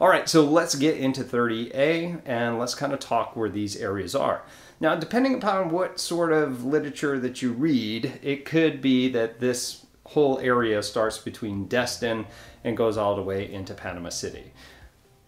[0.00, 4.14] All right, so let's get into 30A and let's kind of talk where these areas
[4.14, 4.44] are.
[4.78, 9.86] Now, depending upon what sort of literature that you read, it could be that this
[10.04, 12.26] whole area starts between Destin
[12.62, 14.52] and goes all the way into Panama City.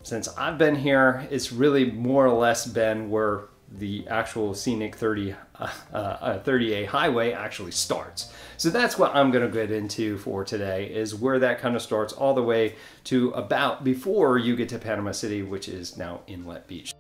[0.04, 5.34] Since I've been here, it's really more or less been where the actual scenic 30
[5.58, 8.32] uh, uh, 30A highway actually starts.
[8.56, 11.82] So that's what I'm going to get into for today is where that kind of
[11.82, 12.74] starts all the way
[13.04, 16.92] to about before you get to Panama City, which is now Inlet Beach.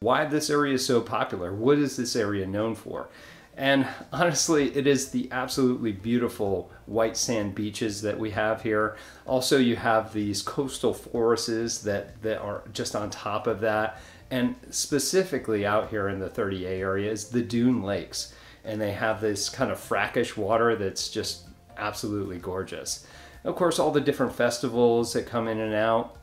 [0.00, 1.54] Why this area is so popular?
[1.54, 3.08] What is this area known for?
[3.56, 8.96] And honestly, it is the absolutely beautiful white sand beaches that we have here.
[9.26, 14.00] Also, you have these coastal forests that, that are just on top of that.
[14.30, 18.34] And specifically out here in the 30A area is the dune lakes.
[18.64, 21.44] And they have this kind of brackish water that's just
[21.76, 23.06] absolutely gorgeous.
[23.44, 26.16] Of course, all the different festivals that come in and out.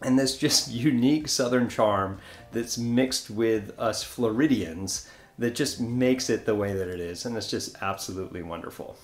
[0.00, 2.18] And this just unique southern charm
[2.52, 7.24] that's mixed with us Floridians that just makes it the way that it is.
[7.24, 8.96] And it's just absolutely wonderful.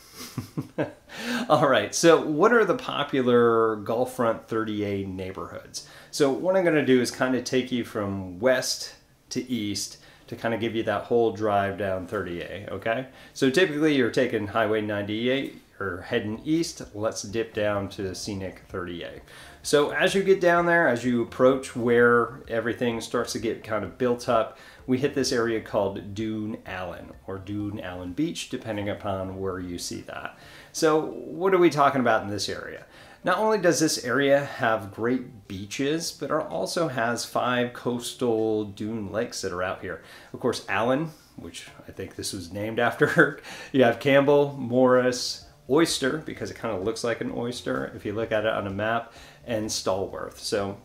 [1.49, 5.89] All right, so what are the popular Gulf Front 30A neighborhoods?
[6.11, 8.95] So, what I'm to do is kind of take you from west
[9.31, 13.07] to east to kind of give you that whole drive down 30A, okay?
[13.35, 16.83] So, typically you're taking Highway 98, you're heading east.
[16.95, 19.21] Let's dip down to scenic 30A.
[19.63, 23.85] So, as you get down there, as you approach where everything starts to get kind
[23.85, 28.89] of built up, we hit this area called Dune Allen or Dune Allen Beach, depending
[28.89, 30.39] upon where you see that.
[30.73, 32.85] So, what are we talking about in this area?
[33.25, 39.11] Not only does this area have great beaches, but it also has five coastal dune
[39.11, 40.03] lakes that are out here.
[40.33, 43.41] Of course, Allen, which I think this was named after.
[43.73, 48.13] you have Campbell, Morris, Oyster, because it kind of looks like an oyster if you
[48.13, 49.13] look at it on a map,
[49.47, 50.39] and Stallworth.
[50.39, 50.79] So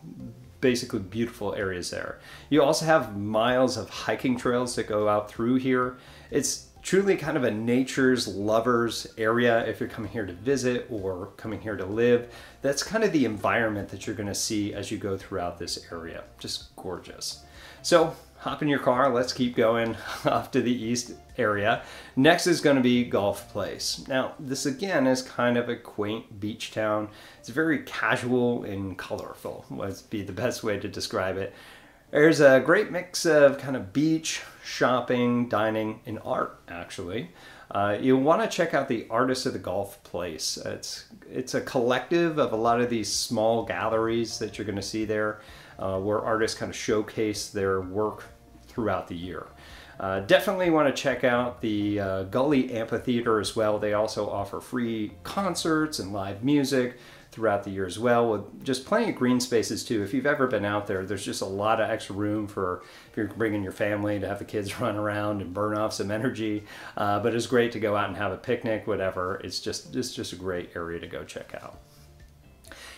[0.60, 2.18] basically beautiful areas there.
[2.48, 5.98] You also have miles of hiking trails that go out through here.
[6.30, 11.32] It's truly kind of a nature's lovers area if you're coming here to visit or
[11.38, 12.32] coming here to live.
[12.60, 15.86] That's kind of the environment that you're going to see as you go throughout this
[15.90, 16.24] area.
[16.38, 17.42] Just gorgeous.
[17.82, 19.96] So hop in your car, let's keep going
[20.26, 21.82] off to the east area.
[22.16, 24.04] Next is going to be Gulf Place.
[24.06, 27.08] Now, this again is kind of a quaint beach town.
[27.40, 31.54] It's very casual and colorful, would be the best way to describe it.
[32.14, 37.32] There's a great mix of kind of beach, shopping, dining, and art, actually.
[37.72, 40.56] Uh, you'll want to check out the Artists of the Gulf Place.
[40.56, 44.80] It's, it's a collective of a lot of these small galleries that you're going to
[44.82, 45.40] see there,
[45.76, 48.22] uh, where artists kind of showcase their work
[48.68, 49.48] throughout the year.
[49.98, 53.80] Uh, definitely want to check out the uh, Gully Amphitheater as well.
[53.80, 56.96] They also offer free concerts and live music
[57.34, 60.04] throughout the year as well, with just plenty of green spaces too.
[60.04, 63.16] If you've ever been out there, there's just a lot of extra room for if
[63.16, 66.64] you're bringing your family to have the kids run around and burn off some energy.
[66.96, 69.40] Uh, but it's great to go out and have a picnic, whatever.
[69.42, 71.80] It's just it's just a great area to go check out.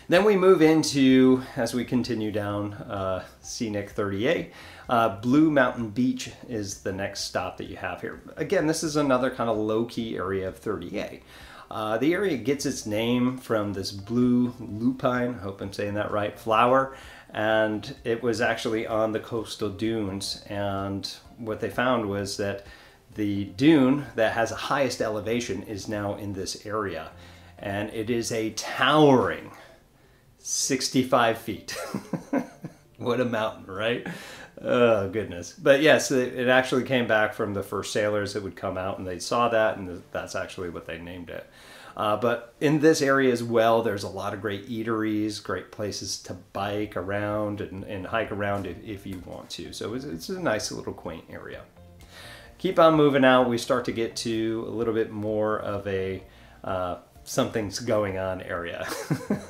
[0.09, 4.51] Then we move into, as we continue down uh, Scenic 30A,
[4.89, 8.23] uh, Blue Mountain Beach is the next stop that you have here.
[8.37, 11.23] Again, this is another kind of low key area of 30A.
[11.71, 16.11] Uh, the area gets its name from this blue lupine, I hope I'm saying that
[16.11, 16.97] right, flower,
[17.31, 20.45] and it was actually on the coastal dunes.
[20.49, 22.67] And what they found was that
[23.15, 27.11] the dune that has the highest elevation is now in this area,
[27.59, 29.51] and it is a towering
[30.39, 31.77] 65 feet.
[32.99, 34.07] what a mountain, right?
[34.61, 35.53] Oh, goodness.
[35.53, 38.99] But yes, it, it, actually came back from the first sailors that would come out
[38.99, 41.47] and they saw that, and that's actually what they named it.
[41.97, 46.19] Uh, but in this area as well, there's a lot of great eateries, great places
[46.23, 49.73] to bike around and, and hike around if, if, you want to.
[49.73, 51.63] So it's, it's a nice little quaint area.
[52.59, 53.49] Keep on moving out.
[53.49, 56.23] We start to get to a little bit more of a
[56.65, 58.87] uh, something's going on area,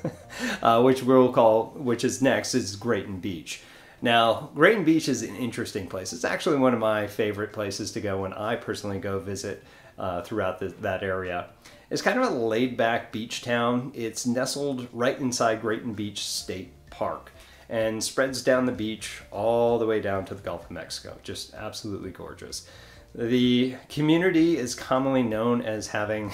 [0.63, 3.63] uh, which we'll call, which is next, is Grayton Beach.
[4.07, 6.13] Now, Grayton Beach is an interesting place.
[6.13, 9.65] It's actually one of my favorite places to go when I personally go visit
[9.99, 11.49] uh, throughout the, that area.
[11.91, 13.91] It's kind of a laid back beach town.
[13.97, 17.33] It's nestled right inside Grayton Beach State Park.
[17.69, 21.19] and spreads down the beach all the way down to the Gulf of Mexico.
[21.25, 22.69] Just absolutely gorgeous.
[23.13, 26.33] The community is commonly known as having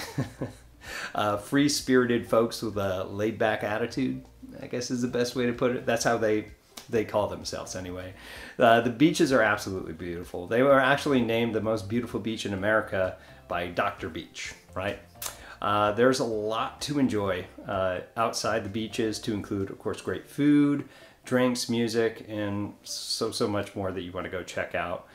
[1.15, 4.23] uh, free spirited folks with a laid back attitude,
[4.61, 5.87] I guess is the best way to put it.
[5.87, 6.51] That's how they
[6.89, 8.13] they call themselves anyway.
[8.57, 10.47] Uh, the beaches are absolutely beautiful.
[10.47, 14.09] They were actually named the most beautiful beach in America by Dr.
[14.09, 14.99] Beach, right?
[15.61, 20.27] Uh, there's a lot to enjoy uh, outside the beaches, to include, of course, great
[20.27, 20.87] food,
[21.23, 25.07] drinks, music, and so so much more that you want to go check out.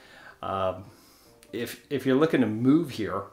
[0.43, 0.85] Um,
[1.53, 3.25] if if you're looking to move here,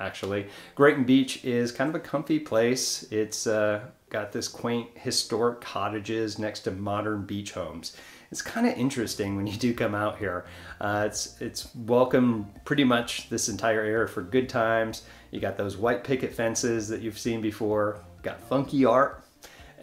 [0.00, 3.04] actually, Grayton Beach is kind of a comfy place.
[3.10, 3.80] It's uh,
[4.10, 7.96] got this quaint historic cottages next to modern beach homes.
[8.30, 10.44] It's kind of interesting when you do come out here.
[10.80, 15.02] Uh, it's it's welcome pretty much this entire area for good times.
[15.30, 18.00] You got those white picket fences that you've seen before.
[18.22, 19.23] Got funky art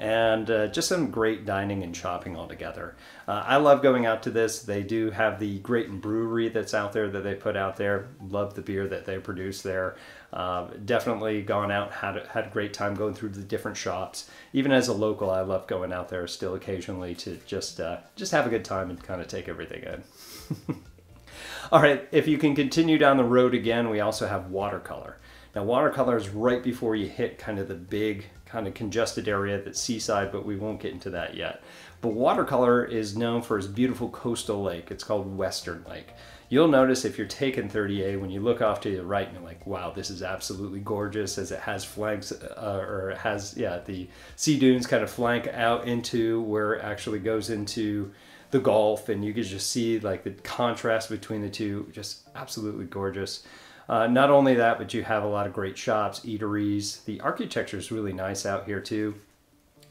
[0.02, 2.96] and uh, just some great dining and shopping all together.
[3.28, 4.64] Uh, I love going out to this.
[4.64, 8.08] They do have the great Brewery that's out there that they put out there.
[8.20, 9.96] Love the beer that they produce there.
[10.34, 14.28] Uh, definitely gone out, had had a great time going through the different shops.
[14.54, 18.32] Even as a local, I love going out there still occasionally to just uh, just
[18.32, 20.76] have a good time and kind of take everything in.
[21.72, 25.18] all right, if you can continue down the road again, we also have watercolor.
[25.56, 29.62] Now, watercolor is right before you hit kind of the big, kind of congested area
[29.62, 31.64] that's seaside, but we won't get into that yet.
[32.02, 34.92] But watercolor is known for its beautiful coastal lake.
[34.92, 36.10] It's called Western Lake.
[36.50, 39.46] You'll notice if you're taking 30A, when you look off to the right, and you're
[39.46, 43.80] like, wow, this is absolutely gorgeous as it has flanks, uh, or it has, yeah,
[43.86, 48.12] the sea dunes kind of flank out into where it actually goes into
[48.50, 52.86] the Gulf, and you can just see like the contrast between the two, just absolutely
[52.86, 53.44] gorgeous.
[53.90, 57.04] Uh, not only that, but you have a lot of great shops, eateries.
[57.06, 59.16] The architecture is really nice out here too,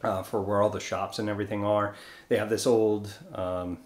[0.02, 1.94] uh, for where all the shops and everything are.
[2.28, 3.78] They have this old um,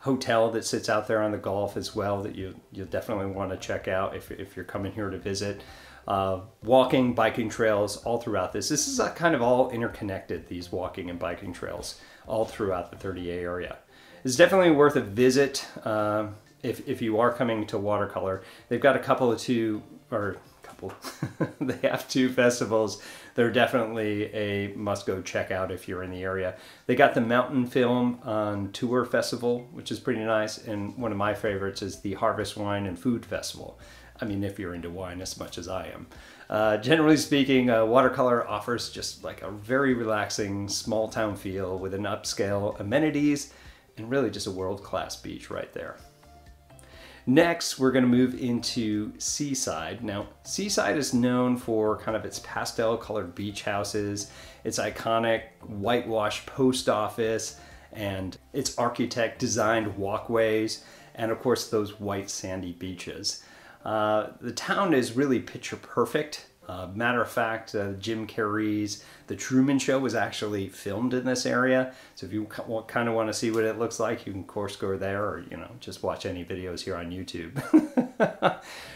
[0.00, 3.50] hotel that sits out there on the Gulf as well that you you'll definitely want
[3.50, 5.62] to check out if if you're coming here to visit.
[6.06, 8.68] Uh, walking, biking trails all throughout this.
[8.68, 10.46] This is kind of all interconnected.
[10.48, 13.78] These walking and biking trails all throughout the 30A area.
[14.22, 15.66] It's definitely worth a visit.
[15.82, 16.28] Uh,
[16.64, 20.92] if, if you are coming to watercolor, they've got a couple of two or couple,
[21.60, 23.02] they have two festivals.
[23.34, 26.56] They're definitely a must go check out if you're in the area.
[26.86, 31.18] They got the Mountain Film on Tour Festival, which is pretty nice, and one of
[31.18, 33.78] my favorites is the Harvest Wine and Food Festival.
[34.20, 36.06] I mean, if you're into wine as much as I am.
[36.48, 41.94] Uh, generally speaking, uh, watercolor offers just like a very relaxing small town feel with
[41.94, 43.52] an upscale amenities
[43.96, 45.96] and really just a world class beach right there.
[47.26, 50.04] Next, we're going to move into Seaside.
[50.04, 54.30] Now, Seaside is known for kind of its pastel colored beach houses,
[54.62, 57.58] its iconic whitewash post office,
[57.92, 60.84] and its architect designed walkways,
[61.14, 63.42] and of course, those white sandy beaches.
[63.84, 66.46] Uh, the town is really picture perfect.
[66.68, 71.46] Uh, matter of fact, uh, Jim Carrey's The Truman Show was actually filmed in this
[71.46, 71.92] area.
[72.14, 74.76] So if you kind of want to see what it looks like, you can course
[74.76, 77.54] go there or, you know, just watch any videos here on YouTube.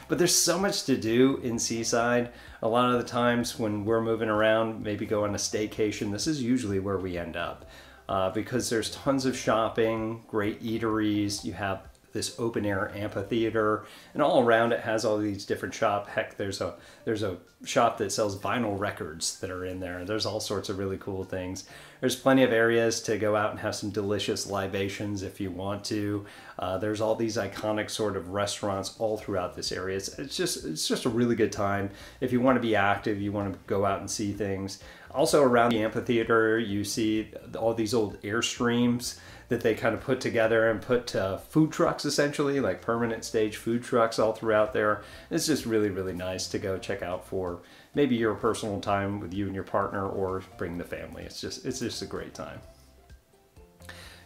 [0.09, 2.31] but there's so much to do in Seaside.
[2.63, 6.27] A lot of the times when we're moving around, maybe go on a staycation, this
[6.27, 7.67] is usually where we end up.
[8.09, 13.85] Uh, because there's tons of shopping, great eateries, you have this open air amphitheater
[14.15, 16.75] and all around it has all these different shops heck there's a
[17.05, 20.05] there's a shop that sells vinyl records that are in there.
[20.05, 21.65] There's all sorts of really cool things
[22.01, 25.85] there's plenty of areas to go out and have some delicious libations if you want
[25.87, 26.25] to.
[26.59, 29.97] Uh, there's all these iconic sort of restaurants all throughout this area.
[29.97, 31.91] It's, it's just it's just a really good time.
[32.21, 34.83] If you want to be active you want to go out and see things.
[35.11, 40.21] Also around the amphitheater you see all these old airstreams that they kind of put
[40.21, 45.03] together and put uh, food trucks essentially, like permanent stage food trucks all throughout there.
[45.31, 47.61] It's just really, really nice to go check out for
[47.95, 51.25] maybe your personal time with you and your partner or bring the family.
[51.25, 52.61] It's just, it's just a great time.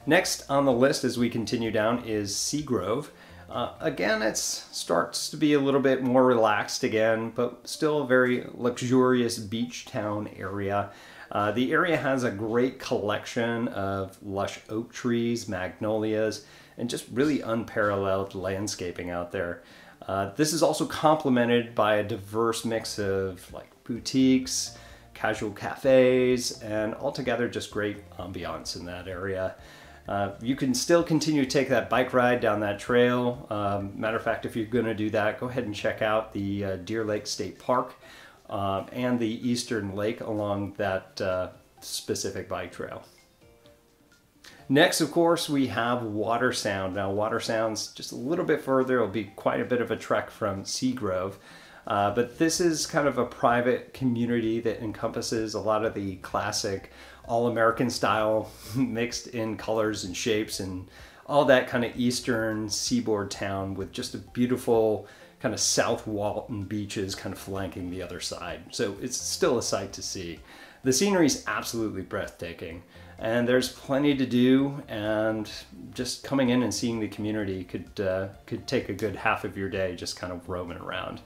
[0.06, 3.08] Next on the list as we continue down is Seagrove.
[3.48, 8.06] Uh, again, it starts to be a little bit more relaxed again, but still a
[8.06, 10.90] very luxurious beach town area.
[11.30, 16.46] Uh, the area has a great collection of lush oak trees, magnolias,
[16.78, 19.62] and just really unparalleled landscaping out there.
[20.06, 24.76] Uh, this is also complemented by a diverse mix of like boutiques,
[25.14, 29.54] casual cafes, and altogether just great ambiance in that area.
[30.08, 33.46] Uh, you can still continue to take that bike ride down that trail.
[33.50, 36.32] Um, matter of fact, if you're going to do that, go ahead and check out
[36.32, 37.94] the uh, Deer Lake State Park
[38.50, 43.04] uh, and the eastern lake along that uh, specific bike trail.
[44.72, 46.94] Next, of course, we have Water Sound.
[46.94, 48.96] Now, Water Sound's just a little bit further.
[48.96, 51.34] It'll be quite a bit of a trek from Seagrove.
[51.86, 56.16] Uh, but this is kind of a private community that encompasses a lot of the
[56.16, 56.90] classic
[57.28, 60.88] all American style mixed in colors and shapes and
[61.26, 65.06] all that kind of eastern seaboard town with just a beautiful
[65.40, 68.62] kind of South Walton beaches kind of flanking the other side.
[68.70, 70.40] So it's still a sight to see.
[70.82, 72.82] The scenery is absolutely breathtaking
[73.22, 75.48] and there's plenty to do and
[75.94, 79.56] just coming in and seeing the community could uh, could take a good half of
[79.56, 81.20] your day just kind of roaming around.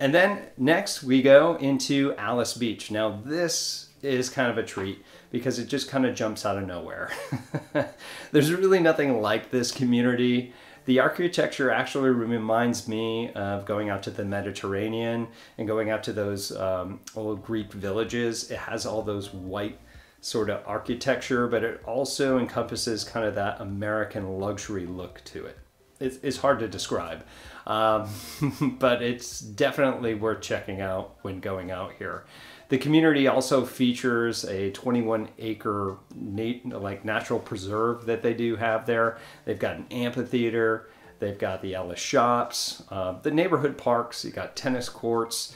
[0.00, 2.90] And then next we go into Alys Beach.
[2.90, 6.66] Now this is kind of a treat because it just kind of jumps out of
[6.66, 7.10] nowhere.
[8.32, 10.54] There's really nothing like this community.
[10.86, 15.28] The architecture actually reminds me of going out to the Mediterranean
[15.58, 18.50] and going out to those um, old Greek villages.
[18.50, 19.78] It has all those white
[20.24, 25.58] sort of architecture, but it also encompasses kind of that American luxury look to it.
[26.00, 27.24] It's, it's hard to describe,
[27.66, 28.08] um,
[28.78, 32.24] but it's definitely worth checking out when going out here.
[32.70, 38.86] The community also features a 21 acre nat- like natural preserve that they do have
[38.86, 39.18] there.
[39.44, 40.88] They've got an amphitheater.
[41.18, 44.24] They've got the Alys shops, uh, the neighborhood parks.
[44.24, 45.54] You got tennis courts,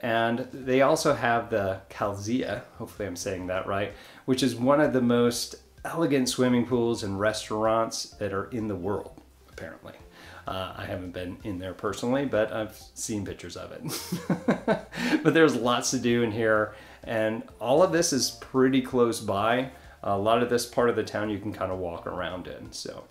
[0.00, 2.62] and they also have the Caliza.
[2.78, 3.92] Hopefully, I'm saying that right,
[4.24, 8.76] which is one of the most elegant swimming pools and restaurants that are in the
[8.76, 9.94] world, apparently.
[10.46, 14.82] Uh, I haven't been in there personally, but I've seen pictures of it.
[15.22, 19.70] but there's lots to do in here, and all of this is pretty close by.
[20.02, 22.72] A lot of this part of the town you can kind of walk around in.
[22.72, 23.04] So,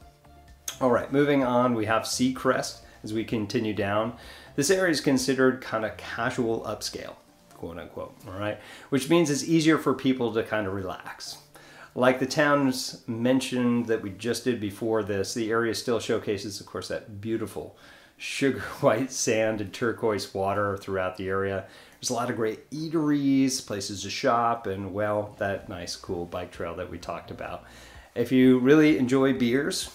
[0.82, 4.14] all right, moving on, we have Seacrest as we continue down.
[4.60, 7.16] This area is considered kind of casual upscale,
[7.54, 11.38] quote unquote, all right, which means it's easier for people to kind of relax.
[11.96, 16.66] Like the towns mentioned that we just did before this, the area still showcases, of
[16.66, 17.78] course, that beautiful
[18.18, 21.64] sugar white sand and turquoise water throughout the area.
[22.02, 26.52] There's a lot of great eateries, places to shop, and well, that nice, cool bike
[26.52, 27.64] trail that we talked about.
[28.14, 29.90] If you really enjoy beers,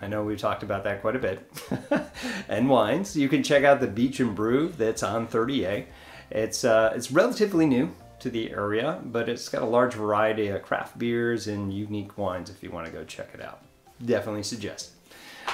[0.00, 1.50] I know we've talked about that quite a bit,
[2.48, 5.86] and wines, you can check out the Beach and Brew that's on 30A.
[6.30, 10.62] It's uh, it's relatively new to the area, but it's got a large variety of
[10.62, 13.62] craft beers and unique wines if you want to go check it out.
[14.04, 14.92] Definitely suggest.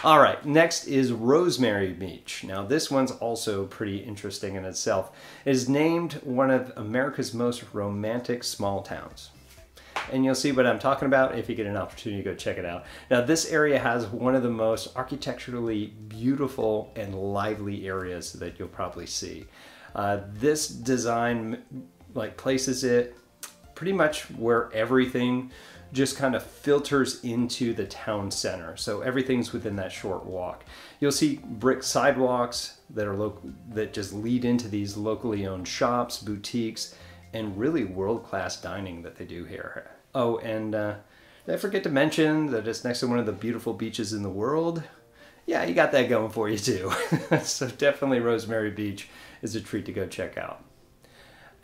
[0.04, 2.45] All right, next is Rosemary Beach.
[2.45, 5.11] Now, this one's also pretty interesting in itself.
[5.45, 9.30] It is named one of America's most romantic small towns.
[10.12, 12.58] And you'll see what I'm talking about if you get an opportunity to go check
[12.58, 12.84] it out.
[13.10, 18.68] Now, this area has one of the most architecturally beautiful and lively areas that you'll
[18.68, 19.46] probably see.
[19.94, 21.62] Uh, this design
[22.14, 23.16] like places it
[23.75, 25.50] pretty much where everything
[25.92, 28.76] just kind of filters into the town center.
[28.76, 30.64] So everything's within that short walk.
[31.00, 33.32] You'll see brick sidewalks that are
[33.70, 36.94] that just lead into these locally owned shops, boutiques,
[37.32, 39.90] and really world-class dining that they do here.
[40.16, 40.94] Oh, and uh,
[41.44, 44.23] did I forget to mention that it's next to one of the beautiful beaches in
[44.23, 44.82] the world?
[45.44, 46.90] Yeah, you got that going for you too.
[47.42, 49.11] so definitely Rosemary Beach
[49.42, 50.64] is a treat to go check out.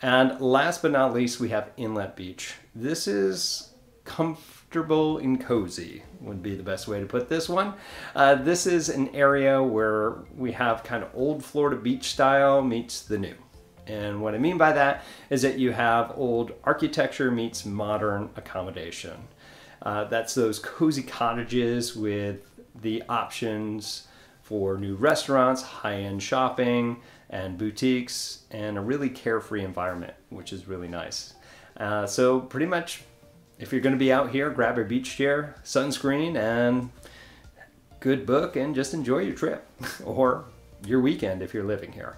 [0.03, 2.53] And last but not least, we have Inlet Beach.
[2.75, 3.73] This is
[4.05, 7.73] comfortable and cozy, would be the best way to put this one.
[8.15, 13.01] Uh, this is an area where we have kind of old Florida beach style meets
[13.01, 13.35] the new.
[13.87, 19.27] And what I mean by that is that you have old architecture meets modern accommodation.
[19.81, 22.49] Uh, that's those cozy cottages with
[22.81, 24.07] the options
[24.41, 30.67] for new restaurants, high end shopping, and boutiques and a really carefree environment, which is
[30.67, 31.33] really nice.
[31.77, 33.03] Uh, so, pretty much,
[33.59, 36.91] if you're going to be out here, grab your beach chair, sunscreen, and
[37.99, 39.65] good book, and just enjoy your trip
[40.05, 40.45] or
[40.85, 42.17] your weekend if you're living here.